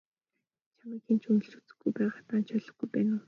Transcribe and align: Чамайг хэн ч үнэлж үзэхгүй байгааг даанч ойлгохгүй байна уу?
Чамайг 0.77 1.01
хэн 1.05 1.17
ч 1.21 1.23
үнэлж 1.29 1.51
үзэхгүй 1.59 1.91
байгааг 1.95 2.25
даанч 2.27 2.47
ойлгохгүй 2.55 2.87
байна 2.95 3.11
уу? 3.13 3.19